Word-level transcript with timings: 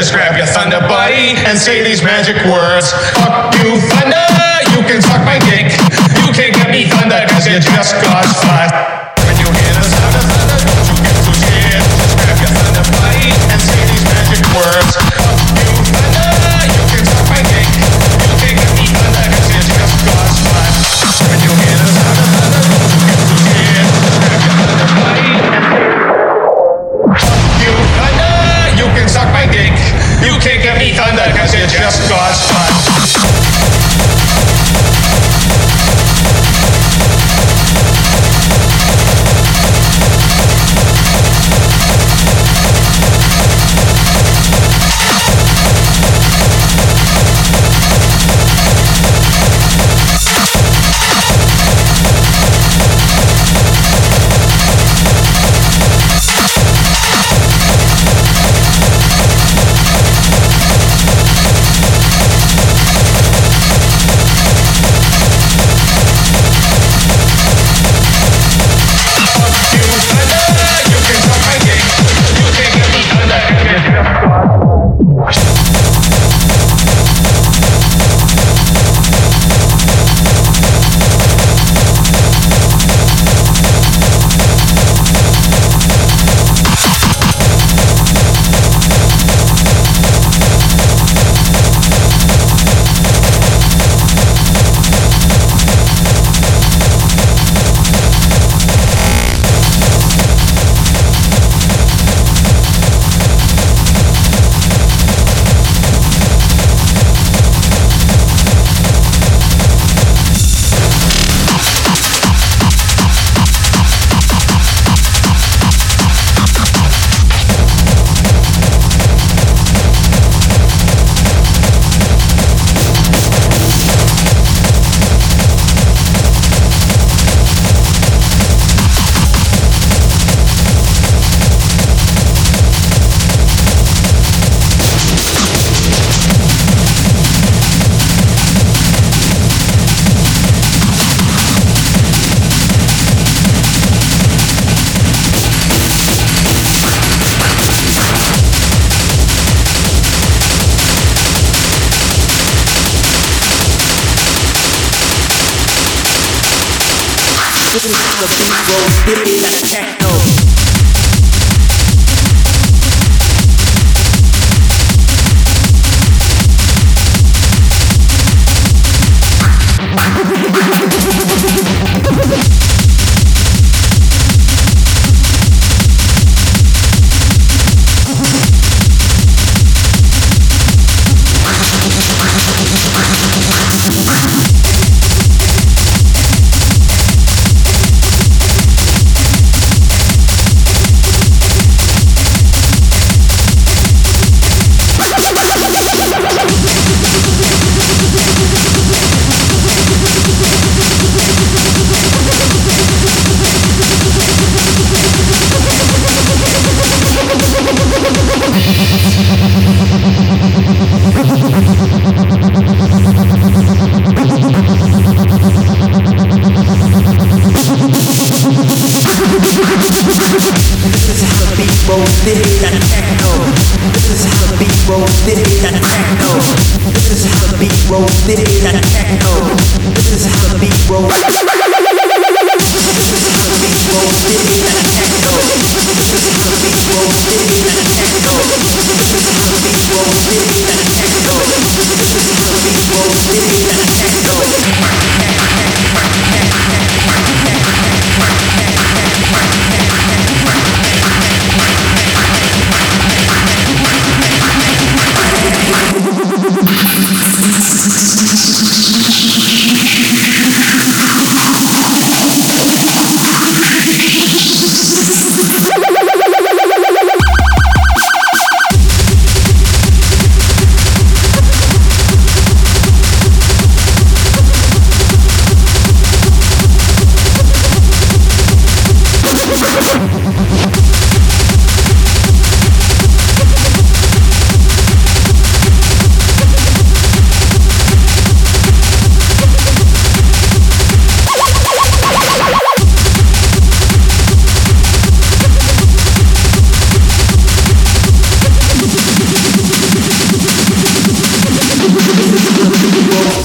Just 0.00 0.14
grab 0.14 0.34
your 0.34 0.46
thunder 0.46 0.80
buddy 0.88 1.36
and 1.44 1.58
say 1.58 1.84
these 1.84 2.02
magic 2.02 2.36
words. 2.46 2.59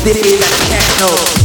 Did 0.06 0.18
it 0.18 0.40
like 0.40 0.70
techno. 0.70 1.45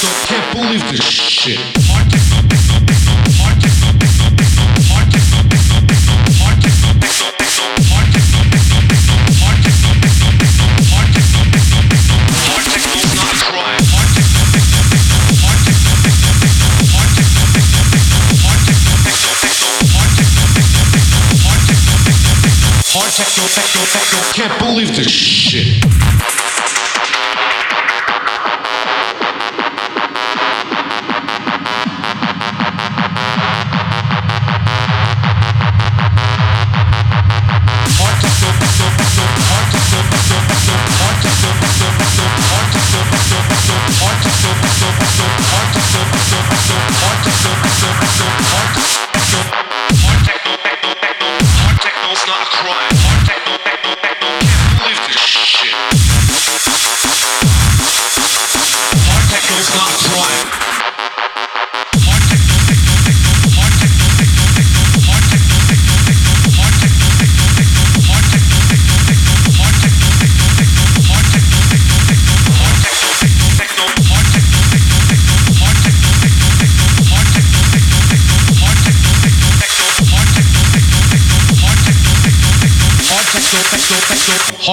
I 0.00 0.24
can't 0.26 0.54
believe 0.54 0.88
this 0.90 1.00
shit. 25.10 25.97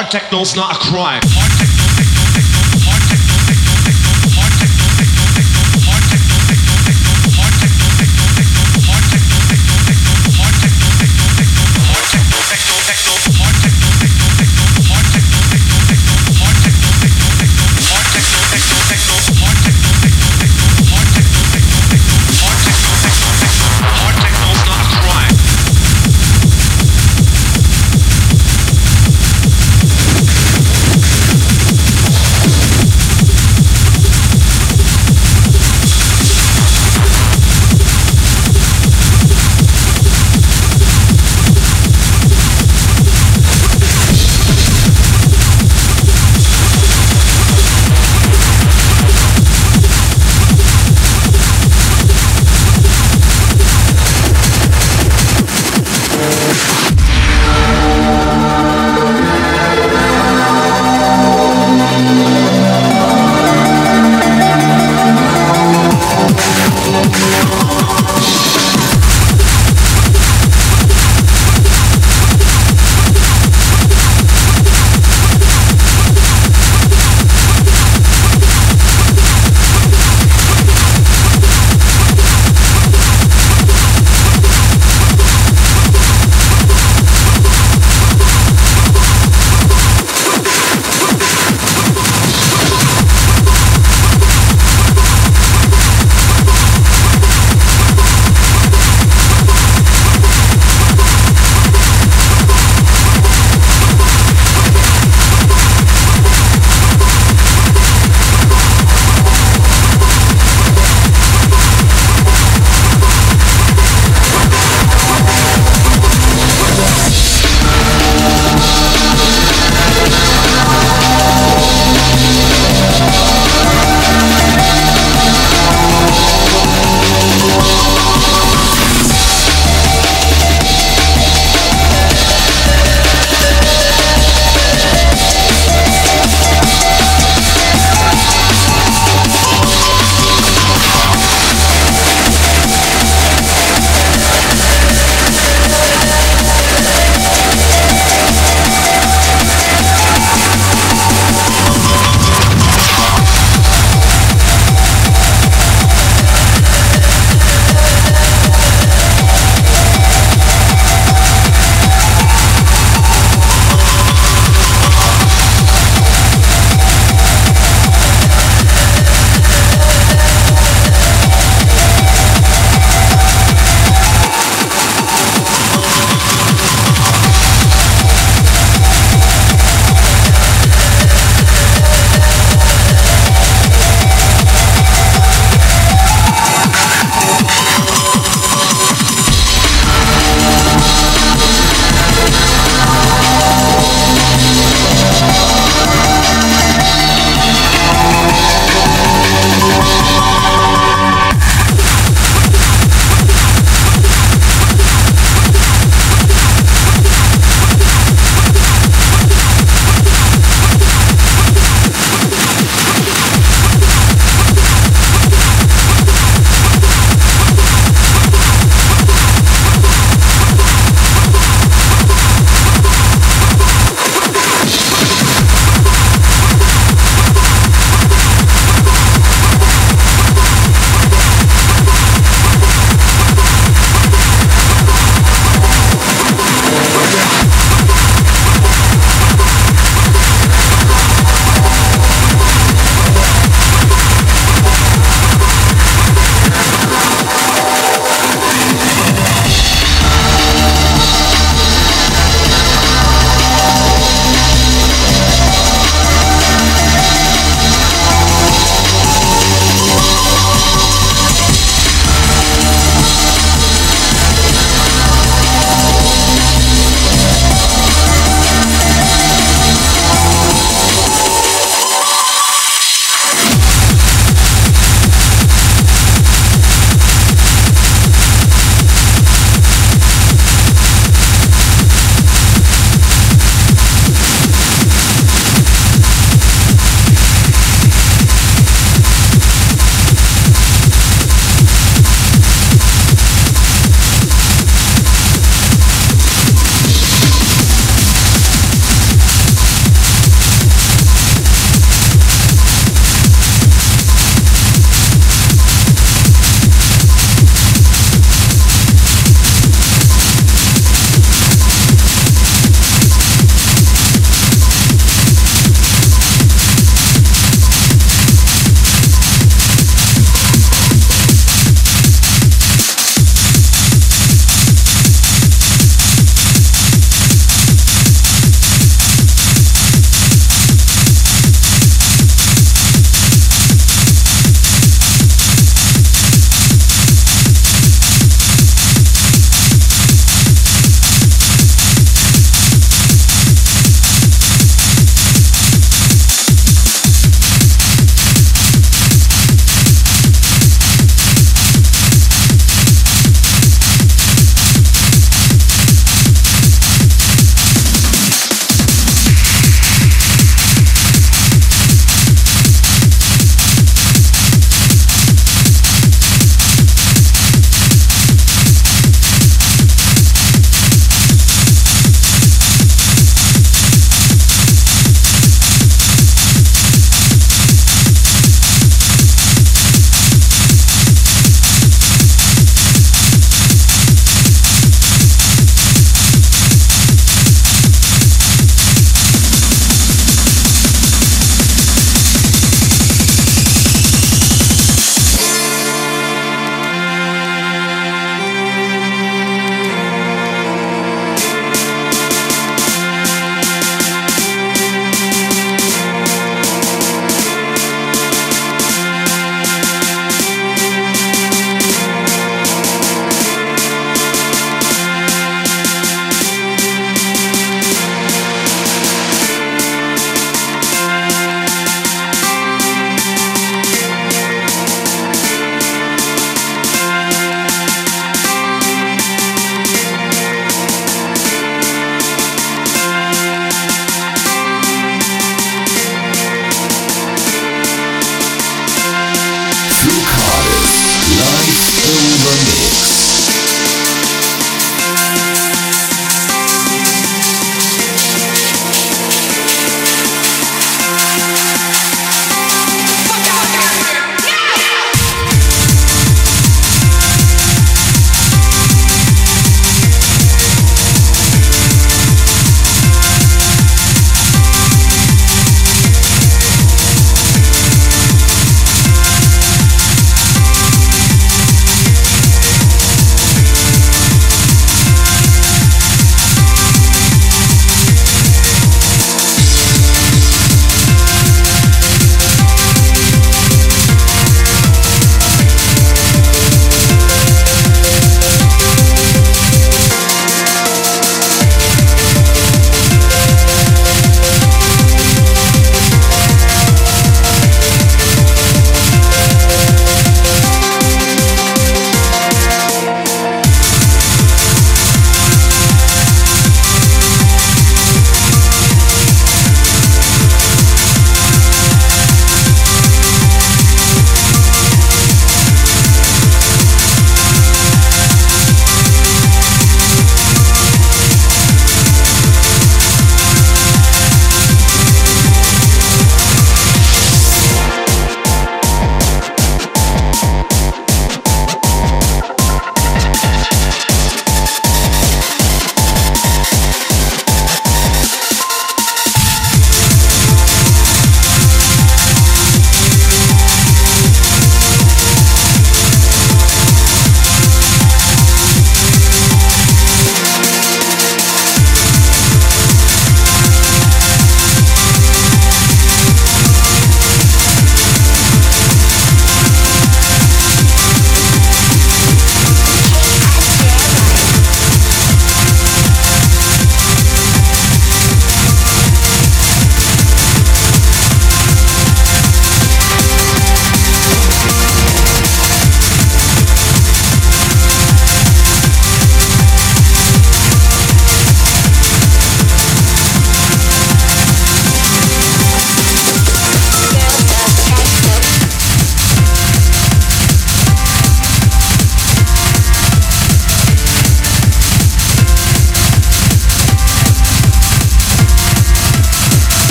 Hard 0.00 0.12
techno's 0.12 0.56
not 0.56 0.76
a 0.76 0.78
crime. 0.78 1.79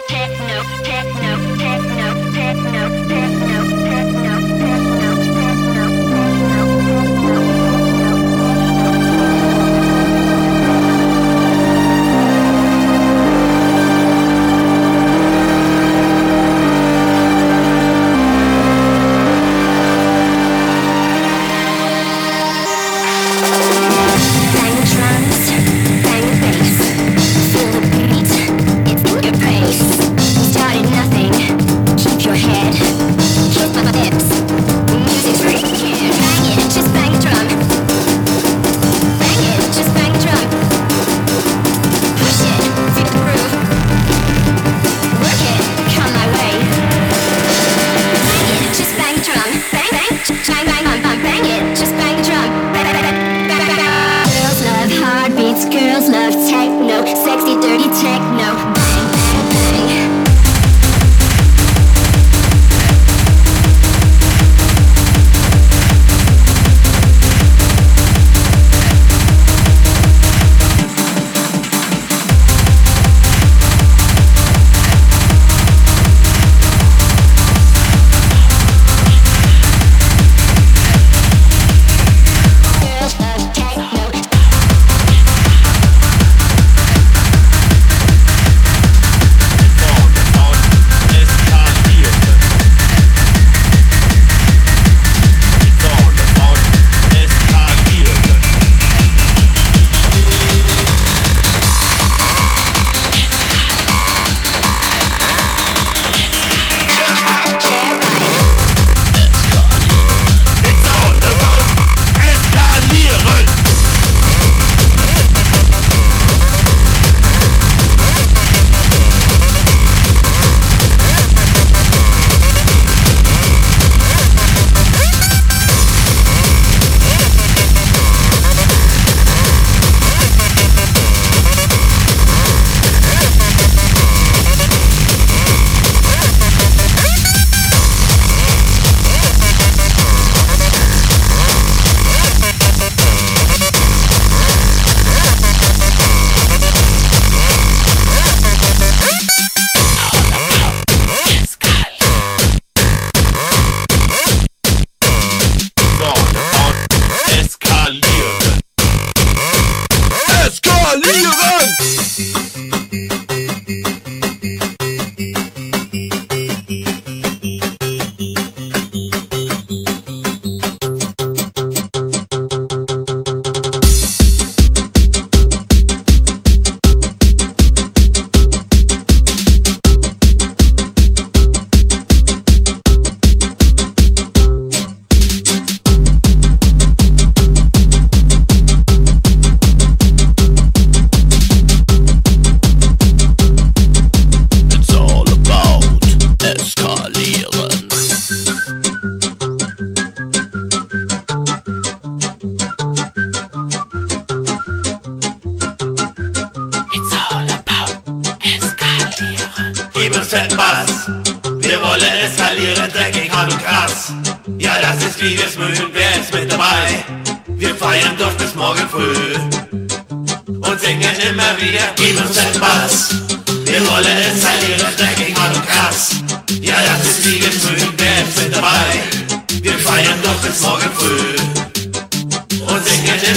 Take 0.00 0.31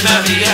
María. 0.05 0.44